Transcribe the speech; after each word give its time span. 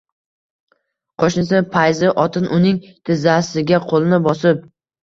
Qoʼshnisi 1.23 1.61
Payzi 1.75 2.11
otin 2.25 2.51
uning 2.59 2.83
tizzasiga 2.91 3.83
qoʼlini 3.89 4.25
bosib: 4.33 4.69